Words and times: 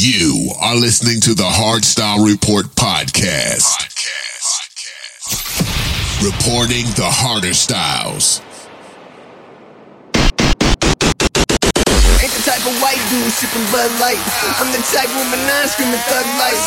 You 0.00 0.52
are 0.60 0.76
listening 0.76 1.20
to 1.22 1.34
the 1.34 1.42
Hardstyle 1.42 2.24
Report 2.24 2.66
podcast. 2.76 3.66
Reporting 6.22 6.84
the 6.94 7.10
harder 7.10 7.52
styles. 7.52 8.40
Of 12.68 12.76
white 12.82 13.00
dude 13.08 13.32
sipping 13.32 13.64
Bud 13.72 13.88
Light. 13.98 14.20
I'm 14.60 14.68
the 14.68 14.76
type 14.92 15.08
with 15.08 15.24
my 15.32 15.40
nine 15.48 15.68
screaming 15.68 15.96
thug 16.04 16.26
life. 16.36 16.60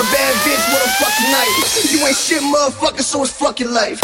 A 0.00 0.04
bad 0.08 0.32
bitch 0.48 0.64
with 0.72 0.80
a 0.80 0.88
fucking 0.96 1.30
knife. 1.30 1.92
You 1.92 2.06
ain't 2.06 2.16
shit, 2.16 2.40
motherfucker, 2.40 3.02
so 3.02 3.22
it's. 3.22 3.30
Fuck, 3.30 3.52
fuck, 3.52 3.52
fucking 3.52 3.76
life. 3.76 4.00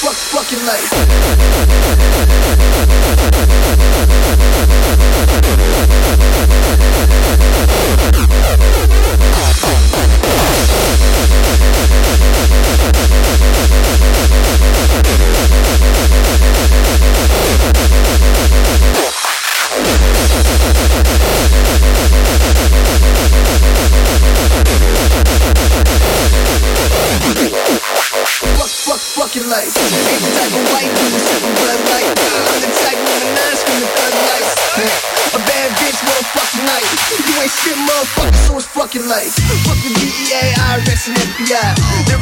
Fuck, 0.00 0.16
fuck, 0.16 0.48
life. 0.64 0.88
you 10.68 10.98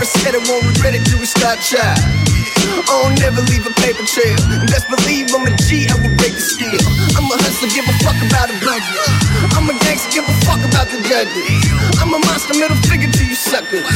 said 0.06 0.34
I 0.34 0.46
child. 1.66 1.98
I'll 2.88 3.10
never 3.18 3.42
leave 3.42 3.66
a 3.66 3.74
paper 3.82 4.04
trail. 4.06 4.36
Best 4.70 4.86
believe 4.88 5.34
I'm 5.34 5.46
a 5.46 5.52
G, 5.66 5.88
I 5.90 5.94
will 5.98 6.14
break 6.16 6.34
the 6.34 6.40
steel. 6.40 6.78
I'm 7.18 7.26
a 7.26 7.35
hustler, 7.38 7.68
give 7.72 7.86
a 7.88 7.94
fuck 8.04 8.16
about 8.22 8.48
a 8.50 8.56
budget. 8.64 8.96
I'm 9.56 9.68
a 9.68 9.74
gangster, 9.84 10.10
give 10.20 10.26
a 10.26 10.34
fuck 10.46 10.60
about 10.62 10.88
the 10.88 11.00
judges. 11.04 11.46
I'm 12.00 12.12
a 12.12 12.20
monster, 12.28 12.54
middle 12.54 12.76
finger 12.86 13.10
to 13.10 13.22
you 13.24 13.34
suckers. 13.34 13.86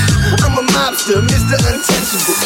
I'm 0.45 0.57
a 0.59 0.65
mobster, 0.75 1.21
Mr. 1.25 1.57
Untouchable. 1.57 2.37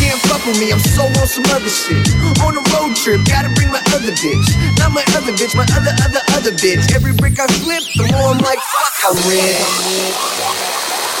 Can't 0.00 0.20
fuck 0.28 0.42
with 0.46 0.58
me, 0.60 0.70
I'm 0.70 0.80
so 0.80 1.06
on 1.06 1.26
some 1.26 1.46
other 1.50 1.70
shit. 1.70 2.02
On 2.44 2.54
a 2.54 2.62
road 2.74 2.94
trip, 2.96 3.24
gotta 3.26 3.50
bring 3.54 3.70
my 3.70 3.82
other 3.94 4.12
bitch. 4.12 4.48
Not 4.78 4.92
my 4.92 5.04
other 5.16 5.32
bitch, 5.32 5.54
my 5.56 5.66
other, 5.74 5.94
other, 6.04 6.22
other 6.36 6.52
bitch. 6.52 6.94
Every 6.94 7.12
brick 7.12 7.38
I 7.40 7.46
flip, 7.62 7.84
the 7.96 8.10
more 8.12 8.34
I'm 8.34 8.40
like, 8.42 8.58
fuck, 8.58 8.94
I'm 9.10 9.16
rich. 9.30 11.13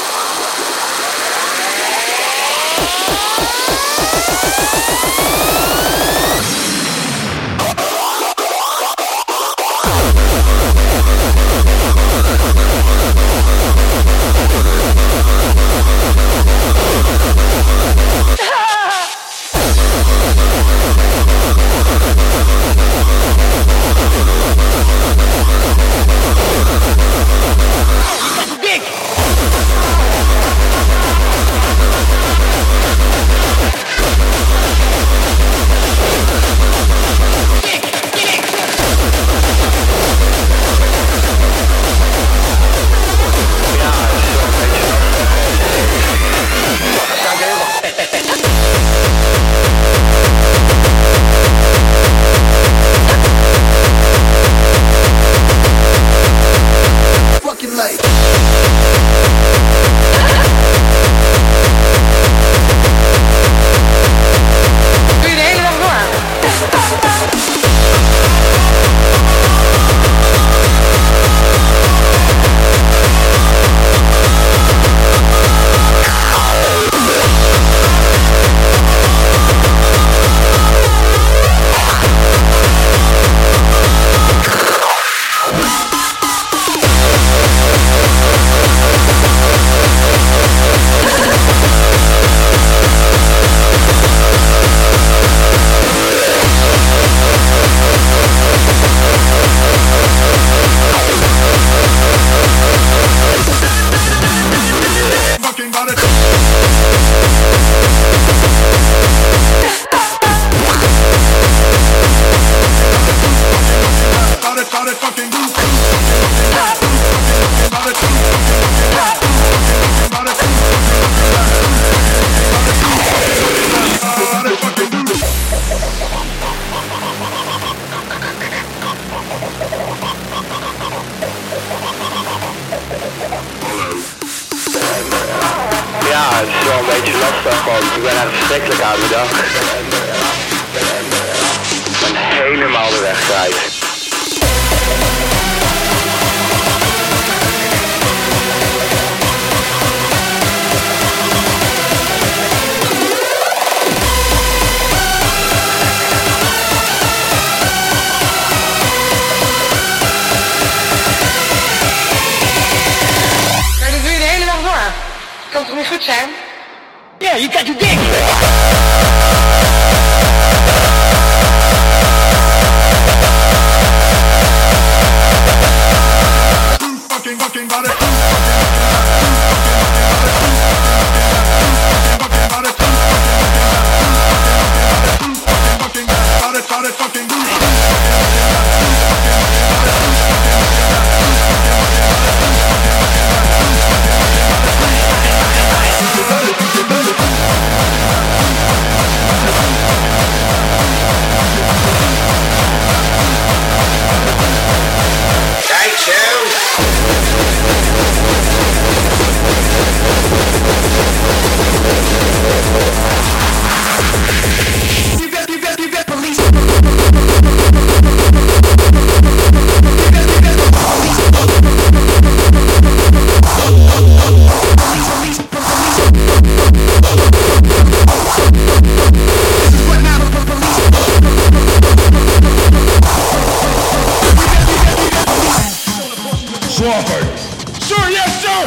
Swafford. 236.74 237.38
Sir, 237.80 238.10
yes, 238.10 238.42
sir! 238.42 238.66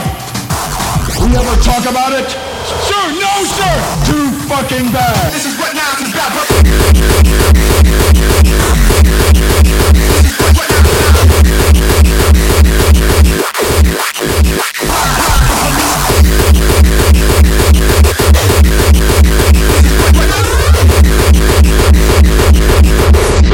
We 1.27 1.35
ever 1.35 1.61
talk 1.61 1.83
about 1.91 2.13
it? 2.13 2.29
Sir, 2.87 3.11
no, 3.19 3.43
sir! 3.43 3.73
Too 4.05 4.31
fucking 4.47 4.93
bad! 4.93 5.33
This 5.33 5.45
is 5.45 5.59
what 5.59 5.75
now 5.75 5.91
is 5.99 6.13
about, 6.13 6.31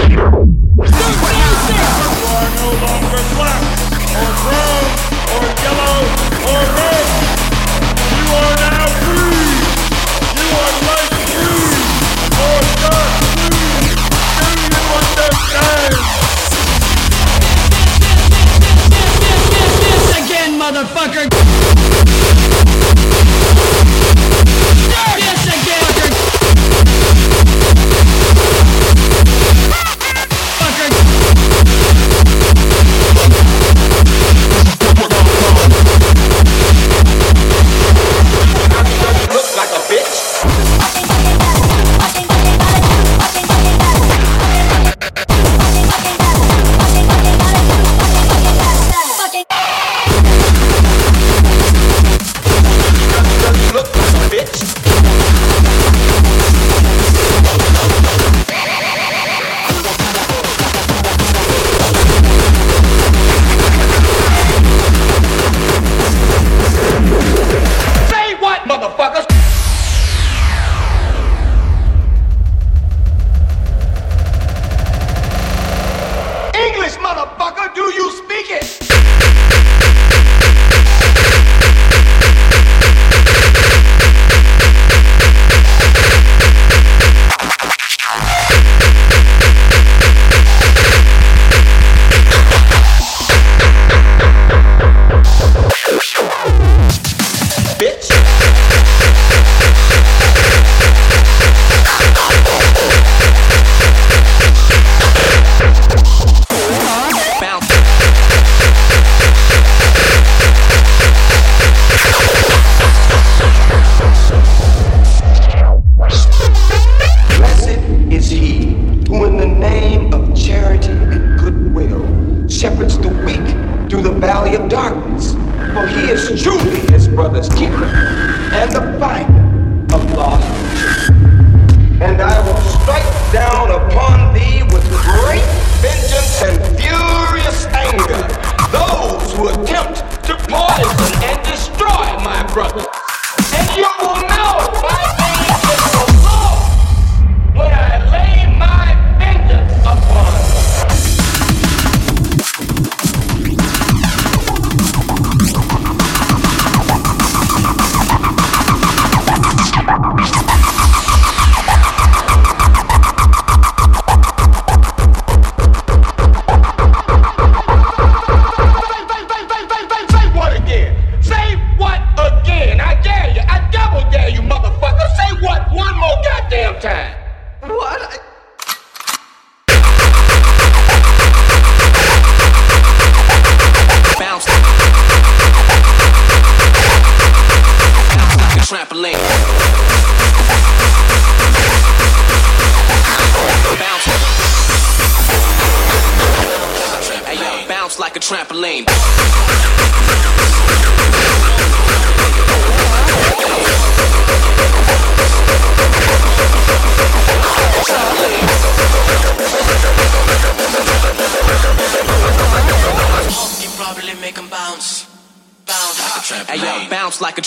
motherfucker! 20.83 21.50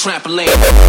trampoline. 0.05 0.84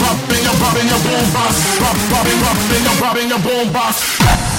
bobbing, 0.00 0.44
bobbing, 0.44 0.58
bobbing 0.58 0.88
your 0.88 0.98
boom 1.04 1.32
box. 1.32 1.78
Bobbing, 1.78 2.40
bobbing, 2.40 3.00
bobbing 3.00 3.28
your 3.28 3.38
boom 3.40 3.72
box. 3.72 4.51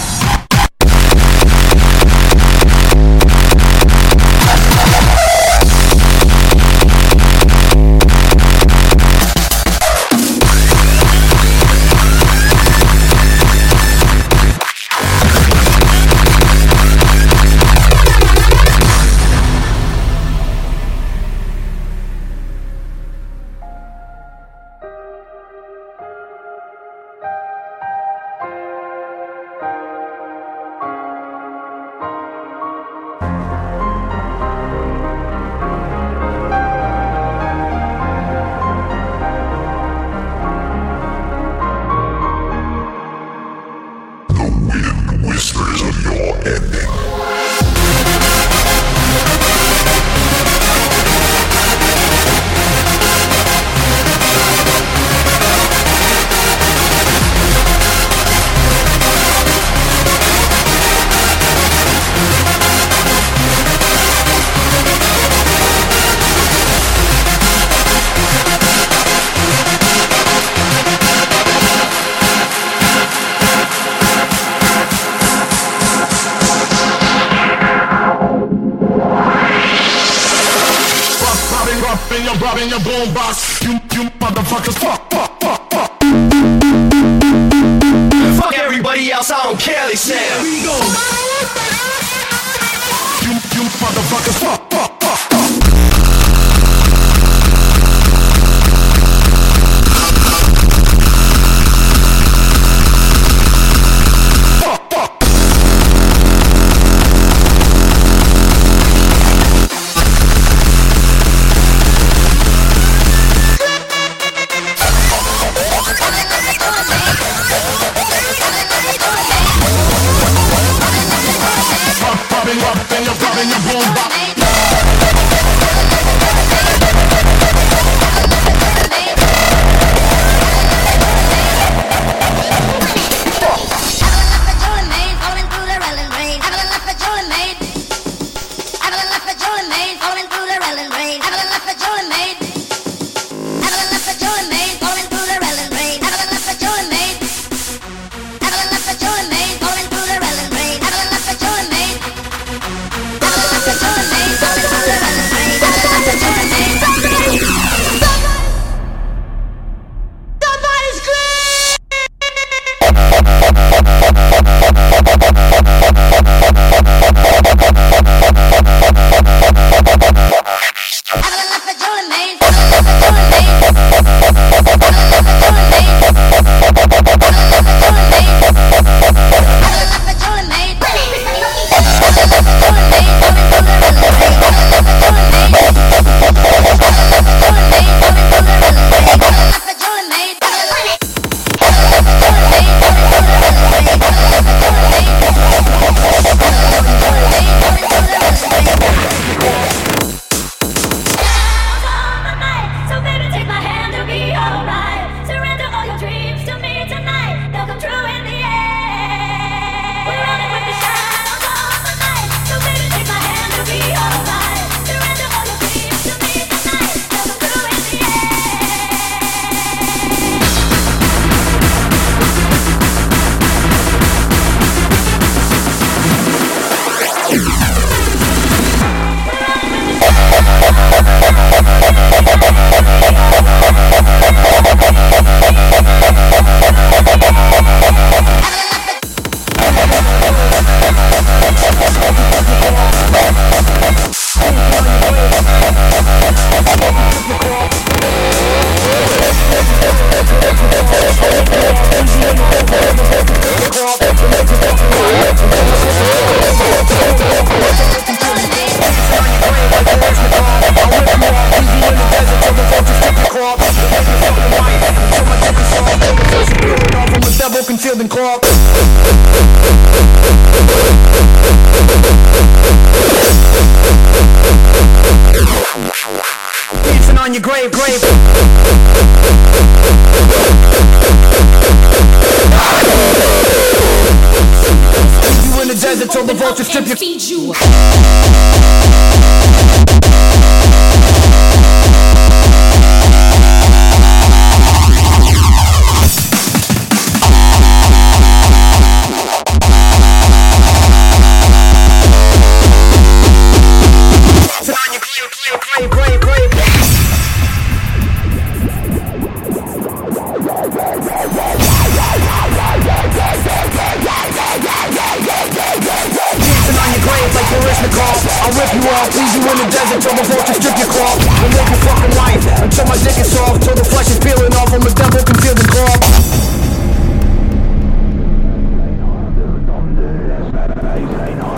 I, 330.85 330.97
I 330.97 331.33
know. 331.35 331.52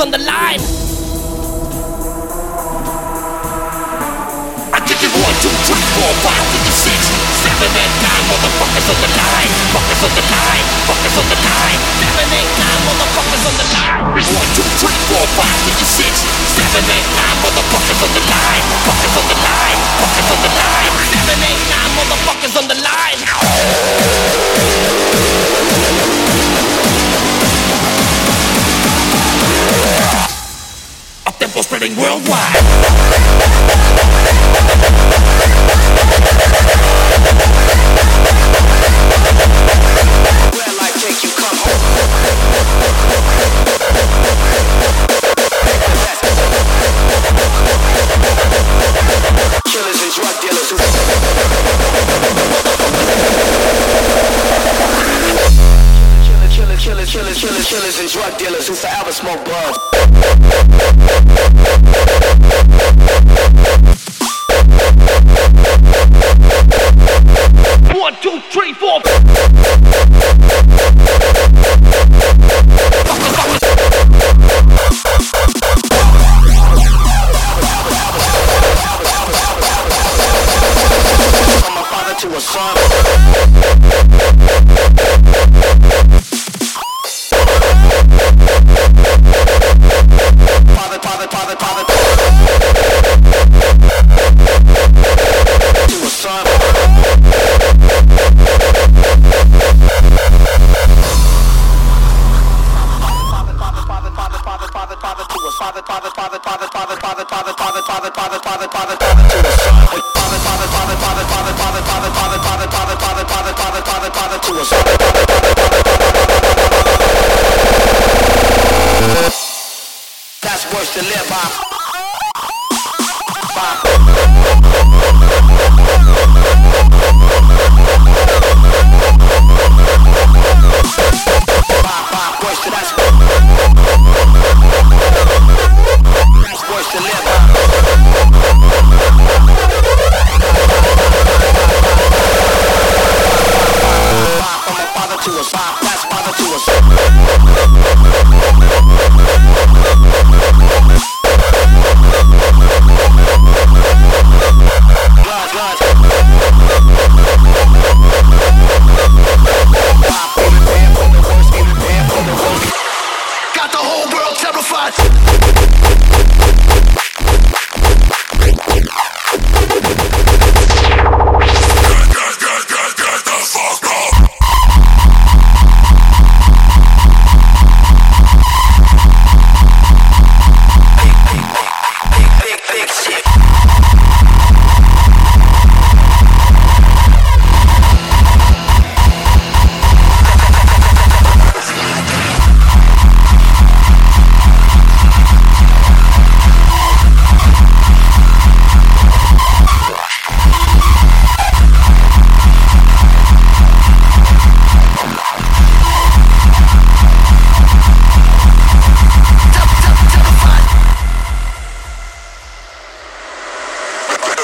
On 0.00 0.08
the 0.08 0.16
line. 0.16 0.56
I 4.72 4.80
kick 4.88 4.96
it 4.96 5.12
one, 5.12 5.36
two, 5.44 5.52
three, 5.68 5.84
four, 5.92 6.08
five 6.24 6.40
the 6.64 6.72
six, 6.72 7.12
seven, 7.44 7.68
eight, 7.68 7.94
nine 8.00 8.24
motherfuckers 8.32 8.88
on 8.88 8.96
the 8.96 9.12
line. 9.12 9.52
Fuckers 9.76 10.00
on 10.00 10.12
the 10.16 10.24
line. 10.24 10.64
Fuckers 10.88 11.20
on 11.20 11.26
the 11.28 11.36
line. 11.44 11.80
Seven, 12.00 12.32
eight, 12.32 12.48
nine, 12.48 12.80
motherfuckers 12.88 13.44
on 13.44 13.54
the 13.60 13.66
line. 13.76 14.24
One, 14.24 14.48
two, 14.56 14.64
three, 14.80 14.96
four, 15.12 15.20
five 15.36 15.60
six, 15.84 16.24
seven, 16.56 16.80
eight, 16.96 17.06
nine 17.20 17.36
motherfuckers 17.44 18.00
on 18.00 18.08
the 18.16 18.24
line. 18.24 18.64
Fuckers 18.88 19.14
on 19.20 19.26
the 19.28 19.36
line. 19.36 19.80
Fuckers 20.00 20.32
on 20.32 20.40
the 20.40 20.48
line. 20.48 20.92
Seven, 21.12 21.38
eight, 21.44 21.60
nine, 21.68 21.92
motherfuckers 22.00 22.56
on 22.56 22.64
the 22.72 22.78
line. 22.80 23.79
Tempo 31.60 31.76
spreading 31.76 31.94
worldwide. 31.96 33.09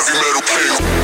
heavy 0.06 0.18
metal 0.20 0.42
king. 0.42 0.95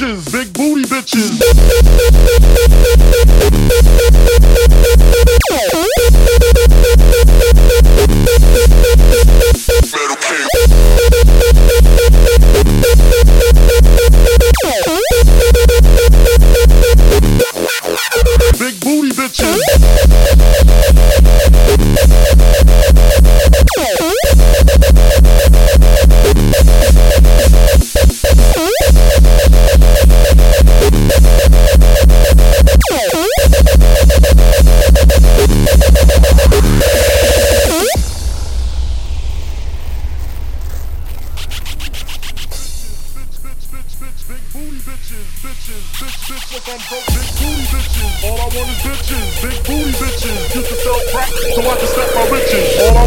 Bitches, 0.00 0.32
big 0.32 0.49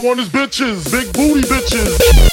riches. 0.03 0.09
All 0.09 0.19
is 0.19 0.29
bitches, 0.29 0.91
big 0.91 1.13
booty 1.13 1.41
bitches. 1.47 2.32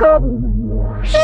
Welcome 0.00 1.19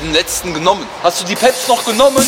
den 0.00 0.12
letzten 0.12 0.54
genommen. 0.54 0.86
Hast 1.02 1.20
du 1.20 1.24
die 1.24 1.34
Pets 1.34 1.68
noch 1.68 1.84
genommen? 1.84 2.24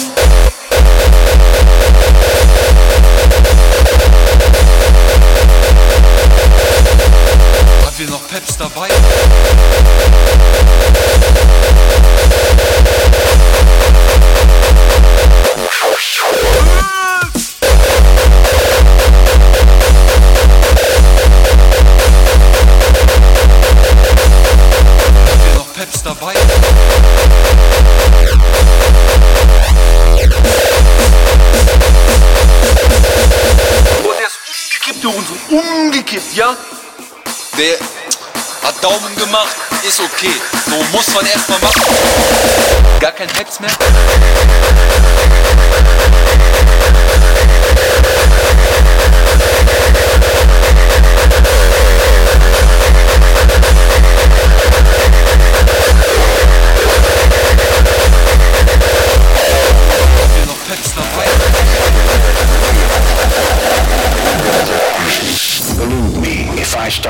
ja, 36.35 36.57
der 37.57 37.77
hat 38.67 38.83
Daumen 38.83 39.15
gemacht, 39.17 39.55
ist 39.87 40.01
okay. 40.01 40.33
So 40.69 40.77
muss 40.97 41.15
man 41.15 41.25
erstmal 41.27 41.61
machen. 41.61 41.83
Gar 43.01 43.13
kein 43.13 43.29
Hex 43.29 43.61
mehr. 43.61 43.71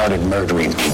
started 0.05 0.27
murdering 0.27 0.71
people. 0.75 0.94